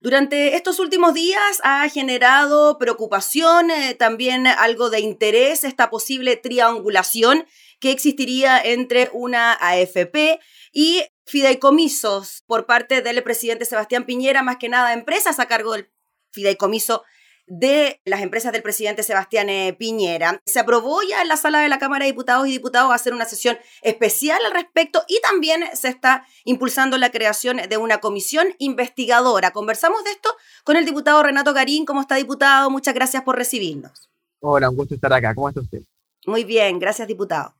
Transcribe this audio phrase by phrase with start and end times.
[0.00, 7.46] Durante estos últimos días ha generado preocupación, eh, también algo de interés, esta posible triangulación
[7.80, 10.38] que existiría entre una AFP
[10.72, 15.90] y fideicomisos por parte del presidente Sebastián Piñera, más que nada empresas a cargo del
[16.30, 17.02] fideicomiso
[17.48, 20.40] de las empresas del presidente Sebastián eh, Piñera.
[20.46, 23.24] Se aprobó ya en la sala de la Cámara de Diputados y Diputados hacer una
[23.24, 29.50] sesión especial al respecto y también se está impulsando la creación de una comisión investigadora.
[29.50, 30.30] Conversamos de esto
[30.64, 31.84] con el diputado Renato Garín.
[31.84, 32.70] ¿Cómo está, diputado?
[32.70, 34.08] Muchas gracias por recibirnos.
[34.40, 35.34] Hola, un gusto estar acá.
[35.34, 35.82] ¿Cómo está usted?
[36.26, 37.57] Muy bien, gracias, diputado.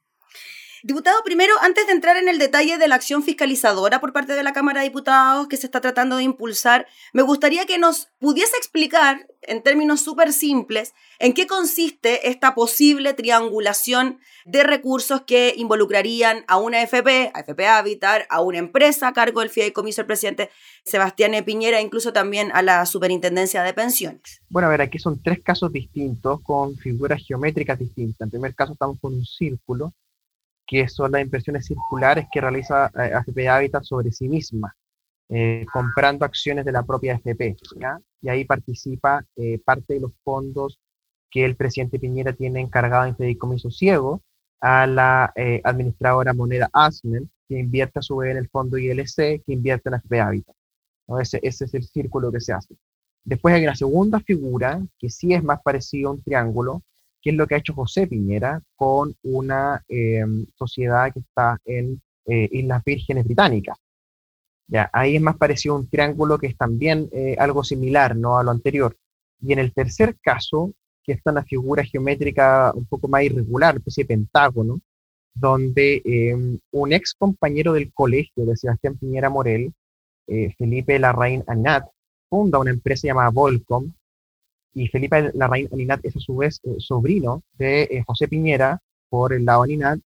[0.85, 4.45] Diputado, primero, antes de entrar en el detalle de la acción fiscalizadora por parte de
[4.45, 8.57] la Cámara de Diputados que se está tratando de impulsar, me gustaría que nos pudiese
[8.57, 16.45] explicar, en términos súper simples, en qué consiste esta posible triangulación de recursos que involucrarían
[16.47, 20.51] a una FP, a FP Habitat, a una empresa a cargo del fideicomiso del presidente
[20.85, 24.43] Sebastián Piñera, incluso también a la Superintendencia de Pensiones.
[24.49, 28.27] Bueno, a ver, aquí son tres casos distintos con figuras geométricas distintas.
[28.27, 29.92] En primer caso estamos con un círculo
[30.69, 34.77] que son las inversiones circulares que realiza eh, AFP Habitat sobre sí misma,
[35.30, 37.56] eh, comprando acciones de la propia AFP.
[38.20, 40.78] Y ahí participa eh, parte de los fondos
[41.30, 44.20] que el presidente Piñera tiene encargado en fideicomiso ciego
[44.61, 49.52] a la administradora moneda Asmen, que invierte a su vez en el fondo ILC, que
[49.52, 50.56] invierte en AFP Habitat.
[51.20, 52.74] Ese, ese es el círculo que se hace.
[53.24, 56.83] Después hay una segunda figura que sí es más parecido a un triángulo,
[57.20, 62.00] que es lo que ha hecho José Piñera con una em, sociedad que está en
[62.27, 63.78] eh, Islas Vírgenes Británicas.
[64.69, 68.39] Ya, ahí es más parecido a un triángulo que es también eh, algo similar ¿no?
[68.39, 68.96] a lo anterior.
[69.41, 74.05] Y en el tercer caso, que está una figura geométrica un poco más irregular, especie
[74.05, 74.80] de pentágono,
[75.34, 79.72] donde em, un ex compañero del colegio de Sebastián Piñera Morel,
[80.27, 81.89] eh, Felipe Larraín Anat,
[82.28, 83.92] funda una empresa llamada Volcom,
[84.79, 89.33] y Felipe Larraín Aninat es a su vez eh, sobrino de eh, José Piñera por
[89.33, 89.98] el lado Aninat,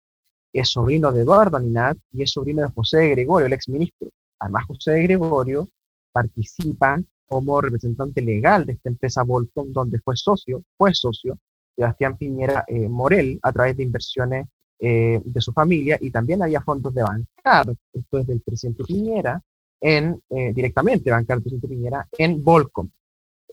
[0.52, 4.08] es sobrino de Eduardo Aninat y es sobrino de José Gregorio, el exministro.
[4.39, 5.69] Además, José Gregorio
[6.11, 11.39] participa como representante legal de esta empresa Volcom, donde fue socio, fue socio
[11.77, 14.46] Sebastián Piñera eh, Morel a través de inversiones
[14.85, 19.41] de su familia y también había fondos de bancar, esto es del presidente Piñera,
[19.80, 22.91] en, directamente bancar del presidente Piñera en Volcom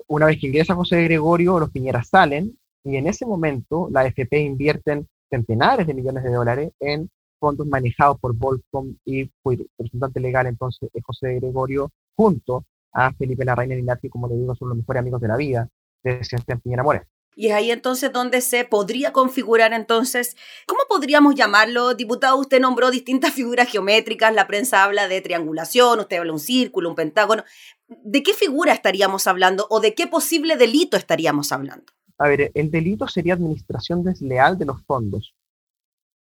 [0.10, 4.40] una vez que ingresa José Gregorio, los Piñeras salen y en ese momento la FP
[4.40, 7.10] invierten centenares de millones de dólares en
[7.40, 13.46] fondos manejados por Volcom y fue representante legal entonces es José Gregorio junto a Felipe
[13.46, 15.70] Larraín y Nati, como le digo, son los mejores amigos de la vida
[16.04, 17.06] de Sebastián Piñera Moreno.
[17.36, 20.36] Y es ahí entonces donde se podría configurar entonces,
[20.68, 21.94] ¿cómo podríamos llamarlo?
[21.94, 26.40] Diputado, usted nombró distintas figuras geométricas, la prensa habla de triangulación, usted habla de un
[26.40, 27.44] círculo, un pentágono.
[27.88, 31.86] ¿De qué figura estaríamos hablando o de qué posible delito estaríamos hablando?
[32.18, 35.34] A ver, el delito sería administración desleal de los fondos.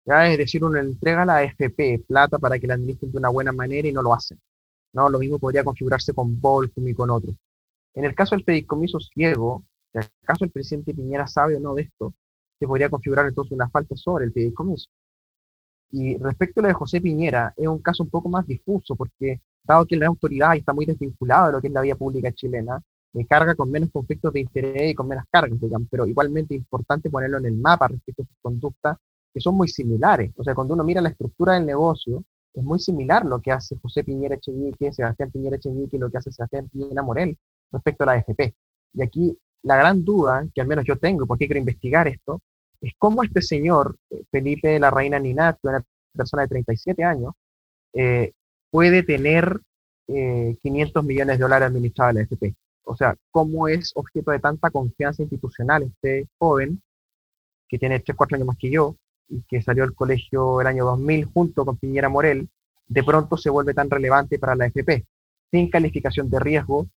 [0.06, 0.32] ¿ya?
[0.32, 3.52] Es decir, uno entrega a la AFP plata para que la administren de una buena
[3.52, 4.40] manera y no lo hacen.
[4.94, 5.10] ¿no?
[5.10, 7.36] Lo mismo podría configurarse con Volcom y con otros.
[7.94, 11.84] En el caso del fideicomiso ciego, si acaso el presidente Piñera sabe o no de
[11.84, 12.14] esto,
[12.60, 14.90] se podría configurar entonces una falta sobre el fideicomiso.
[15.92, 19.42] Y respecto a lo de José Piñera, es un caso un poco más difuso, porque
[19.64, 22.82] dado que la autoridad está muy desvinculada de lo que es la vía pública chilena,
[23.14, 27.10] me carga con menos conflictos de interés y con menos cargas, digamos, pero igualmente importante
[27.10, 28.98] ponerlo en el mapa respecto a sus conductas,
[29.34, 30.32] que son muy similares.
[30.38, 32.24] O sea, cuando uno mira la estructura del negocio,
[32.54, 36.18] es muy similar lo que hace José Piñera Echevique, Sebastián Piñera Echevique y lo que
[36.18, 37.38] hace Sebastián Piñera Morel
[37.72, 38.56] respecto a la AFP.
[38.94, 42.42] Y aquí la gran duda, que al menos yo tengo, porque quiero investigar esto,
[42.82, 45.84] es cómo este señor, eh, Felipe la Reina Ninat, una
[46.14, 47.34] persona de 37 años,
[47.94, 48.34] eh,
[48.72, 49.60] puede tener
[50.08, 52.56] 500 eh, millones de dólares administrados en la FP.
[52.84, 56.82] O sea, cómo es objeto de tanta confianza institucional este joven,
[57.68, 58.96] que tiene 3, 4 años más que yo,
[59.28, 62.50] y que salió del colegio el año 2000 junto con Piñera Morel,
[62.88, 65.06] de pronto se vuelve tan relevante para la FP,
[65.52, 66.88] sin calificación de riesgo,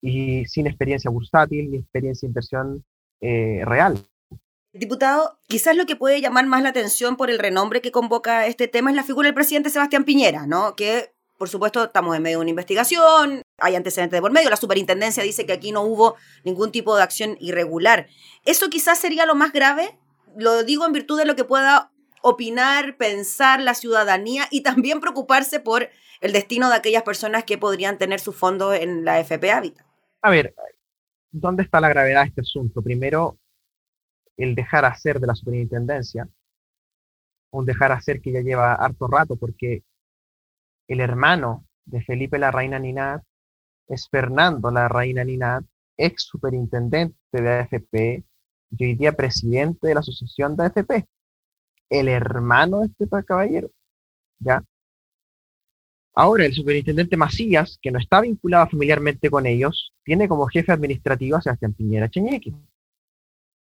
[0.00, 2.84] y sin experiencia bursátil ni experiencia de inversión
[3.20, 3.98] eh, real.
[4.72, 8.68] Diputado, quizás lo que puede llamar más la atención por el renombre que convoca este
[8.68, 10.76] tema es la figura del presidente Sebastián Piñera, ¿no?
[10.76, 14.56] Que, por supuesto, estamos en medio de una investigación, hay antecedentes de por medio, la
[14.56, 18.06] superintendencia dice que aquí no hubo ningún tipo de acción irregular.
[18.44, 19.98] ¿Eso quizás sería lo más grave?
[20.36, 21.90] Lo digo en virtud de lo que pueda
[22.20, 25.88] opinar, pensar la ciudadanía y también preocuparse por
[26.20, 29.85] el destino de aquellas personas que podrían tener su fondo en la FP Habitat.
[30.22, 30.54] A ver,
[31.30, 32.82] ¿dónde está la gravedad de este asunto?
[32.82, 33.38] Primero,
[34.36, 36.28] el dejar hacer de la superintendencia,
[37.50, 39.84] un dejar hacer que ya lleva harto rato, porque
[40.88, 43.22] el hermano de Felipe la Reina Ninat
[43.88, 45.64] es Fernando La Reina Ninat,
[45.96, 48.24] ex superintendente de AFP
[48.70, 51.06] y hoy día presidente de la asociación de AFP,
[51.90, 53.70] el hermano de este caballero.
[54.38, 54.62] ¿Ya?
[56.18, 61.36] Ahora, el superintendente Macías, que no está vinculado familiarmente con ellos, tiene como jefe administrativo
[61.36, 62.54] a Sebastián Piñera Cheñeque.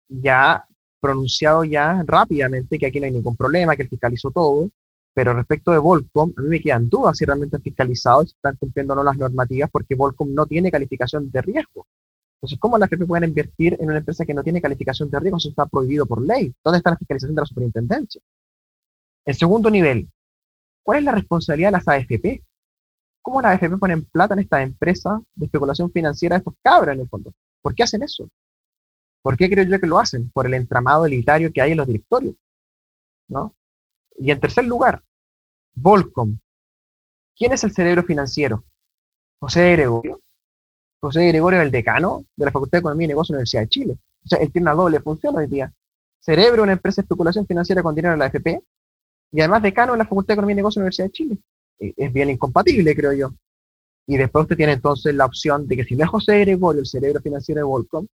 [0.08, 0.66] Ya
[1.02, 4.70] pronunciado ya rápidamente que aquí no hay ningún problema, que él fiscalizó todo,
[5.14, 8.56] pero respecto de Volcom, a mí me quedan dudas si realmente han fiscalizado si están
[8.56, 11.86] cumpliendo o no las normativas, porque Volcom no tiene calificación de riesgo.
[12.38, 15.38] Entonces, ¿cómo las FP pueden invertir en una empresa que no tiene calificación de riesgo?
[15.38, 16.54] Eso está prohibido por ley.
[16.64, 18.22] ¿Dónde está la fiscalización de la superintendencia?
[19.26, 20.08] El segundo nivel,
[20.84, 22.45] ¿cuál es la responsabilidad de las AFP?
[23.26, 27.02] ¿Cómo las AFP ponen plata en esta empresa de especulación financiera de estos cabros en
[27.02, 27.34] el fondo?
[27.60, 28.30] ¿Por qué hacen eso?
[29.24, 30.30] ¿Por qué creo yo que lo hacen?
[30.30, 32.36] Por el entramado elitario que hay en los directorios.
[33.28, 33.56] ¿no?
[34.20, 35.02] Y en tercer lugar,
[35.74, 36.38] Volcom.
[37.36, 38.64] ¿Quién es el cerebro financiero?
[39.40, 40.22] José Gregorio.
[41.02, 43.64] José Gregorio es el decano de la Facultad de Economía y Negocios de la Universidad
[43.64, 43.98] de Chile.
[44.24, 45.74] O sea, él tiene una doble función hoy día.
[46.20, 48.62] Cerebro, una empresa de especulación financiera con dinero de la AFP,
[49.32, 51.38] y además decano de la Facultad de Economía y Negocios de la Universidad de Chile.
[51.80, 53.34] Eh, es bien incompatible, creo yo.
[54.08, 56.88] Y después usted tiene entonces la opción de que si no es José Gregorio, el
[56.88, 58.08] cerebro financiero de Volcom,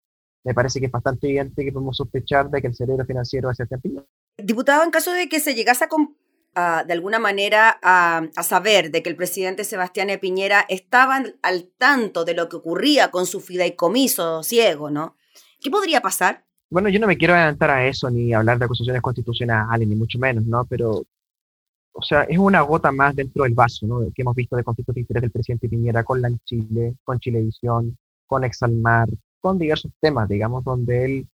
[0.43, 3.59] me parece que es bastante evidente que podemos sospechar de que el cerebro financiero es
[3.59, 4.05] el Piñera.
[4.37, 5.85] Diputado, en caso de que se llegase
[6.55, 10.09] a, de alguna manera a, saber de que el presidente Sebastián.
[10.19, 15.15] Piñera estaba al tanto de lo que ocurría con su fideicomiso ciego, ¿no?
[15.59, 16.43] ¿Qué podría pasar?
[16.69, 20.17] Bueno, yo no me quiero adelantar a eso ni hablar de acusaciones constitucionales, ni mucho
[20.17, 20.65] menos, ¿no?
[20.65, 21.03] Pero,
[21.93, 24.01] o sea, es una gota más dentro del vaso, ¿no?
[24.13, 27.97] Que hemos visto de conflictos de interés del presidente Piñera con la Chile, con Chilevisión,
[28.25, 29.09] con Exalmar,
[29.39, 31.27] con diversos temas, digamos, donde él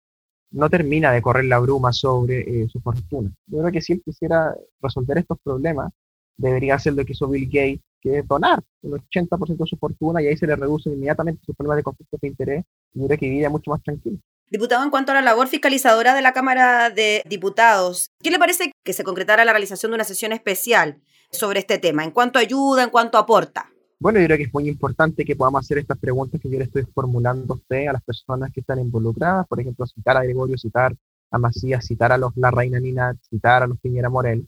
[0.52, 3.30] no termina de correr la bruma sobre eh, su fortuna.
[3.46, 5.92] Yo creo que si él quisiera resolver estos problemas,
[6.36, 10.22] debería hacer lo que hizo Bill Gates, que es donar un 80% de su fortuna
[10.22, 12.64] y ahí se le reduce inmediatamente sus problemas de conflicto de interés
[12.94, 14.18] y creo que vive mucho más tranquilo.
[14.48, 18.70] Diputado, en cuanto a la labor fiscalizadora de la Cámara de Diputados, ¿qué le parece
[18.84, 21.00] que se concretara la realización de una sesión especial
[21.32, 22.04] sobre este tema?
[22.04, 23.68] ¿En cuanto ayuda, en cuanto aporta?
[23.98, 26.64] Bueno, yo creo que es muy importante que podamos hacer estas preguntas que yo le
[26.66, 30.56] estoy formulando a usted, a las personas que están involucradas, por ejemplo, citar a Gregorio,
[30.56, 30.94] citar
[31.32, 34.46] a Macías, citar a los La Reina Nina, citar a los Piñera Morel,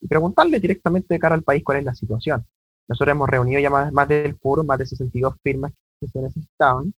[0.00, 2.44] y preguntarle directamente de cara al país cuál es la situación.
[2.88, 5.70] Nosotros hemos reunido ya más, más del foro, más de 62 firmas
[6.00, 6.92] que se necesitaban.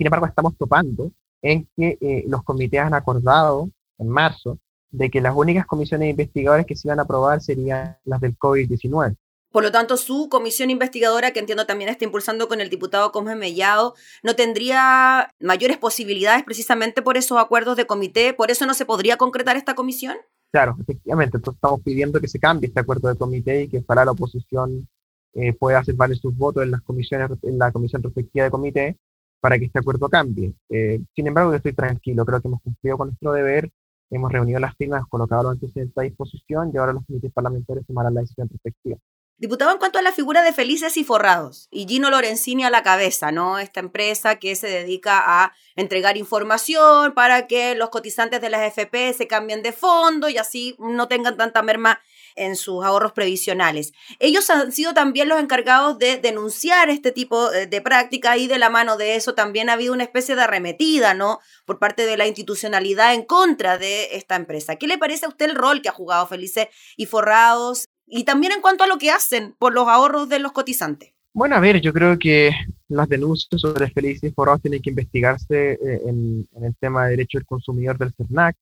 [0.00, 1.12] Sin embargo, estamos topando
[1.42, 3.68] en que eh, los comités han acordado
[3.98, 4.58] en marzo
[4.90, 9.14] de que las únicas comisiones investigadoras que se iban a aprobar serían las del COVID-19.
[9.52, 13.36] Por lo tanto, su comisión investigadora, que entiendo también está impulsando con el diputado Cosme
[13.36, 18.32] Mellado, no tendría mayores posibilidades precisamente por esos acuerdos de comité.
[18.32, 20.16] ¿Por eso no se podría concretar esta comisión?
[20.50, 21.36] Claro, efectivamente.
[21.36, 24.88] Entonces estamos pidiendo que se cambie este acuerdo de comité y que para la oposición
[25.34, 28.96] eh, pueda hacer valer sus votos en las comisiones, en la comisión respectiva de comité
[29.40, 30.54] para que este acuerdo cambie.
[30.68, 32.24] Eh, sin embargo, yo estoy tranquilo.
[32.24, 33.70] Creo que hemos cumplido con nuestro deber.
[34.10, 38.14] Hemos reunido las firmas, colocado los antecedentes a disposición y ahora los comités parlamentarios tomarán
[38.14, 38.98] la decisión respectiva.
[39.40, 42.82] Diputado, en cuanto a la figura de Felices y Forrados, y Gino Lorenzini a la
[42.82, 43.58] cabeza, ¿no?
[43.58, 49.14] Esta empresa que se dedica a entregar información para que los cotizantes de las FP
[49.14, 52.00] se cambien de fondo y así no tengan tanta merma
[52.36, 53.92] en sus ahorros previsionales.
[54.18, 58.58] Ellos han sido también los encargados de denunciar este tipo eh, de práctica y de
[58.58, 61.40] la mano de eso también ha habido una especie de arremetida, ¿no?
[61.64, 64.76] Por parte de la institucionalidad en contra de esta empresa.
[64.76, 68.52] ¿Qué le parece a usted el rol que ha jugado Felices y Forrados y también
[68.52, 71.12] en cuanto a lo que hacen por los ahorros de los cotizantes.
[71.32, 72.50] Bueno, a ver, yo creo que
[72.88, 77.38] las denuncias sobre Felices y Forrados tienen que investigarse eh, en, el tema de derecho
[77.38, 78.56] del consumidor del CERNAC.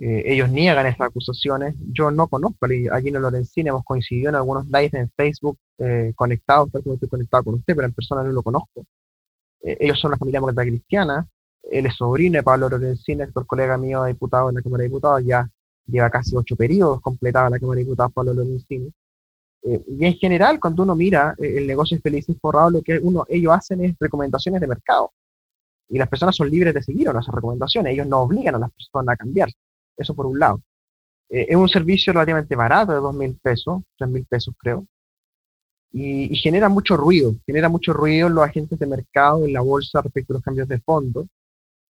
[0.00, 1.74] Eh, ellos niegan estas acusaciones.
[1.92, 6.72] Yo no conozco a Gino Lorenzini, hemos coincidido en algunos lives en Facebook eh, conectados,
[6.72, 8.84] tal como estoy conectado con usted, pero en persona no lo conozco.
[9.62, 11.28] ellos son una familia demócrata cristiana.
[11.70, 15.22] Él es sobrino de Pablo Lorenzini, el colega mío diputado en la Cámara de Diputados,
[15.24, 15.48] ya
[15.86, 18.90] lleva casi ocho periodos completada la Cámara de Diputados Pablo Lorenzini.
[19.62, 22.82] Eh, y en general, cuando uno mira eh, el negocio es feliz y forrado, lo
[22.82, 25.12] que uno, ellos hacen es recomendaciones de mercado.
[25.88, 27.92] Y las personas son libres de seguir esas recomendaciones.
[27.92, 29.50] Ellos no obligan a las personas a cambiar.
[29.96, 30.60] Eso por un lado.
[31.28, 34.86] Eh, es un servicio relativamente barato, de dos mil pesos, tres mil pesos creo.
[35.92, 37.34] Y, genera mucho ruido.
[37.46, 40.68] Genera mucho ruido en los agentes de mercado, en la bolsa respecto a los cambios
[40.68, 41.26] de fondo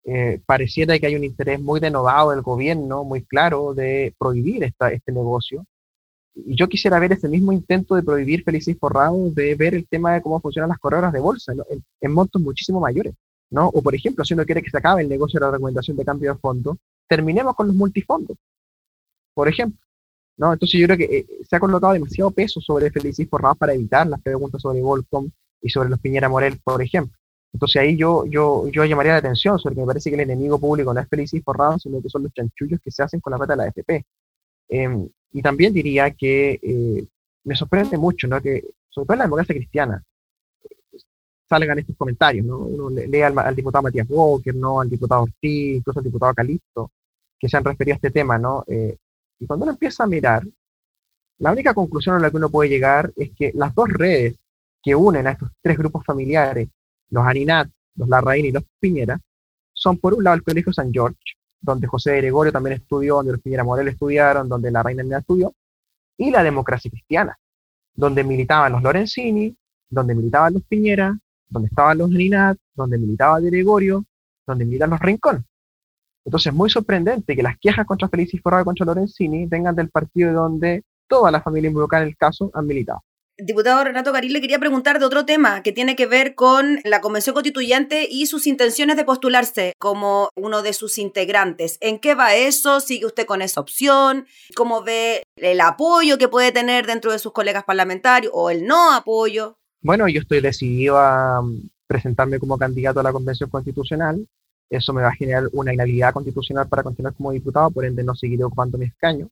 [0.03, 4.91] eh, pareciera que hay un interés muy denodado del gobierno, muy claro, de prohibir esta,
[4.91, 5.65] este negocio.
[6.33, 10.13] Y yo quisiera ver ese mismo intento de prohibir Felices Forrados, de ver el tema
[10.13, 11.53] de cómo funcionan las corredoras de bolsa
[11.99, 13.13] en, montos muchísimo mayores.
[13.49, 13.67] ¿no?
[13.67, 16.05] O, por ejemplo, si uno quiere que se acabe el negocio de la recomendación de
[16.05, 16.77] cambio de fondo,
[17.11, 18.37] terminemos con los multifondos,
[19.33, 19.77] por ejemplo.
[20.37, 20.53] ¿no?
[20.53, 24.07] Entonces yo creo que eh, se ha colocado demasiado peso sobre Felices Forrados para evitar
[24.07, 25.29] las preguntas sobre Volcom
[25.61, 27.17] y sobre los Piñera Morel, por ejemplo.
[27.51, 30.57] Entonces ahí yo, yo, yo llamaría la atención sobre que me parece que el enemigo
[30.57, 33.31] público no es Feliz y Forrado, sino que son los chanchullos que se hacen con
[33.31, 34.05] la plata de la AFP.
[34.69, 37.05] Em, y también diría que eh,
[37.43, 38.41] me sorprende mucho, ¿no?
[38.41, 40.01] Que sobre todo en la democracia cristiana
[41.49, 42.59] salgan estos comentarios, ¿no?
[42.59, 44.79] Uno lee al, diputado Matías Walker, ¿no?
[44.79, 46.89] Al diputado Ortiz, incluso al diputado Calixto,
[47.41, 48.63] que se han referido a este tema, ¿no?
[48.67, 48.95] Eh,
[49.39, 50.43] y cuando uno empieza a mirar,
[51.39, 54.35] la única conclusión a la que uno puede llegar es que las dos redes
[54.83, 56.69] que unen a estos tres grupos familiares,
[57.09, 59.19] los Aninat, los Larraín y los Piñera,
[59.73, 61.17] son por un lado el Colegio San George,
[61.59, 65.55] donde José Gregorio también estudió, donde los Piñera Morel estudiaron, donde la Reina estudió,
[66.17, 67.35] y la democracia cristiana,
[67.95, 69.55] donde militaban los Lorenzini,
[69.89, 71.17] donde militaban los Piñera,
[71.49, 74.05] donde estaban los Aninat, donde militaba Gregorio,
[74.45, 75.43] donde militan los Rincón.
[76.25, 79.89] Entonces, es muy sorprendente que las quejas contra Felicis Forrado y contra Lorenzini vengan del
[79.89, 83.01] partido donde toda la familia involucrada en el caso han militado
[83.45, 87.01] diputado Renato Garín le quería preguntar de otro tema que tiene que ver con la
[87.01, 91.77] Convención Constituyente y sus intenciones de postularse como uno de sus integrantes.
[91.81, 92.79] ¿En qué va eso?
[92.79, 94.25] ¿Sigue usted con esa opción?
[94.55, 98.93] ¿Cómo ve el apoyo que puede tener dentro de sus colegas parlamentarios o el no
[98.93, 99.57] apoyo?
[99.81, 101.41] Bueno, yo estoy decidido a
[101.87, 104.27] presentarme como candidato a la Convención Constitucional.
[104.71, 108.15] Eso me va a generar una inhabilidad constitucional para continuar como diputado, por ende no
[108.15, 109.29] seguiré ocupando mi escaño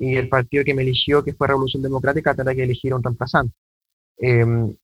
[0.00, 3.54] y el partido que me eligió, que fue Revolución Democrática, tendrá que elegir un reemplazante.
[4.16, 4.74] Em,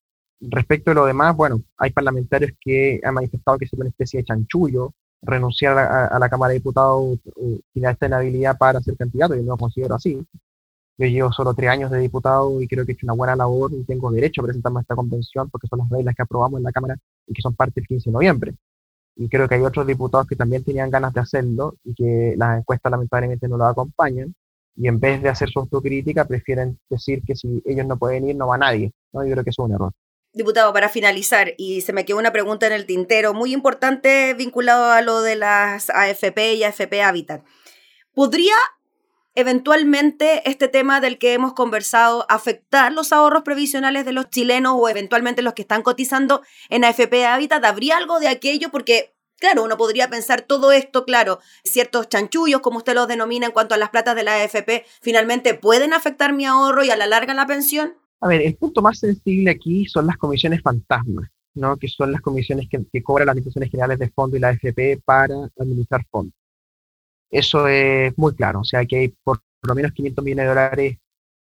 [0.41, 4.25] respecto a lo demás, bueno, hay parlamentarios que han manifestado que es una especie de
[4.25, 4.93] chanchullo
[5.23, 9.53] renunciar a, la Cámara de Diputados uh, sin esta inhabilidad para ser candidato, yo no
[9.53, 10.23] lo considero así.
[10.99, 13.73] Yo llevo solo tres años de diputado y creo que he hecho una buena labor
[13.73, 16.65] y tengo derecho a presentarme a esta convención porque son las reglas que aprobamos en
[16.65, 16.97] la Cámara
[17.27, 18.55] y que son parte del 15 de noviembre.
[19.17, 22.59] Y creo que hay otros diputados que también tenían ganas de hacerlo y que las
[22.59, 24.35] encuestas lamentablemente no lo acompañan
[24.77, 28.37] y en vez de hacer su autocrítica prefieren decir que si ellos no pueden ir
[28.37, 28.93] no va nadie.
[29.13, 29.25] ¿no?
[29.25, 29.93] Yo creo que eso es un error.
[30.33, 34.91] Diputado, para finalizar, y se me quedó una pregunta en el tintero muy importante vinculado
[34.91, 37.43] a lo de las AFP y AFP Habitat.
[38.13, 38.55] ¿Podría
[39.37, 44.89] eventualmente este tema del que hemos conversado afectar los ahorros previsionales de los chilenos o
[44.89, 47.65] eventualmente los que están cotizando en AFP Habitat?
[47.65, 48.71] ¿Habría algo de aquello?
[48.71, 53.53] Porque Claro, uno podría pensar todo esto, claro, ciertos chanchullos, como usted los denomina en
[53.53, 57.07] cuanto a las platas de la AFP, finalmente pueden afectar mi ahorro y a la
[57.07, 57.93] larga la pensión.
[58.23, 61.77] A ver, el punto más sensible aquí son las comisiones fantasmas, ¿no?
[61.77, 65.03] que son las comisiones que, que cobran las administraciones generales de fondo y la AFP
[65.05, 66.35] para administrar fondos.
[67.31, 70.99] Eso es muy claro, o sea que hay por, lo menos 500 millones de dólares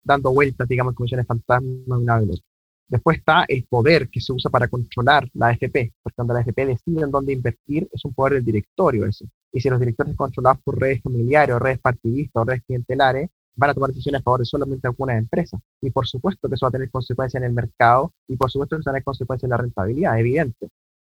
[0.04, 2.42] dando vueltas, digamos, comisiones fantasmas una vez.
[2.88, 6.66] Después está el poder que se usa para controlar la AFP, porque cuando la AFP
[6.66, 9.26] decide en dónde invertir, es un poder del directorio ese.
[9.54, 13.70] Y si los directores controlados por redes familiares o redes partidistas o redes clientelares, van
[13.70, 15.62] a tomar decisiones a favor de solamente algunas empresas.
[15.82, 18.76] Y por supuesto que eso va a tener consecuencias en el mercado y por supuesto
[18.76, 20.70] que eso va a tener consecuencias en la rentabilidad, evidente.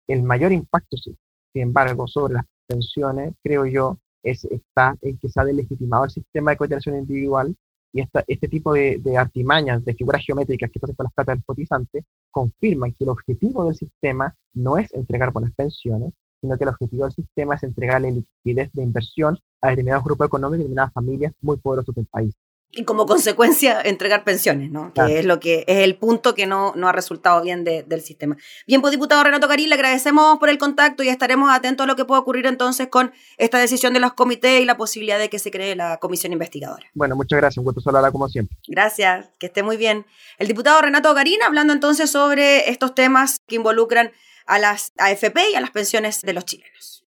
[0.07, 1.15] El mayor impacto, sin
[1.53, 6.51] embargo, sobre las pensiones, creo yo, es, está en que se ha delegitimado el sistema
[6.51, 7.55] de cotización individual
[7.93, 12.03] y este tipo de, artimañas, de figuras geométricas que pasan con las plata del cotizante,
[12.29, 17.05] confirman que el objetivo del sistema no es entregar buenas pensiones, sino que el objetivo
[17.05, 21.57] del sistema es entregarle liquidez de inversión a determinados grupos económicos y determinadas familias muy
[21.57, 22.35] poderosas del país
[22.71, 24.93] y como consecuencia entregar pensiones, ¿no?
[24.93, 28.37] Que es lo que es el punto que no, no ha resultado bien del sistema.
[28.67, 31.95] Bien, pues diputado Renato Caril, le agradecemos por el contacto y estaremos atentos a lo
[31.95, 35.39] que pueda ocurrir entonces con esta decisión de los comités y la posibilidad de que
[35.39, 36.85] se cree la comisión investigadora.
[36.93, 38.57] Bueno, muchas gracias, un gusto saludarla como siempre.
[38.67, 40.05] Gracias, que esté muy bien.
[40.37, 44.11] El diputado Renato Garín hablando entonces sobre estos temas que involucran
[44.45, 47.06] a las AFP y a las pensiones de los chilenos.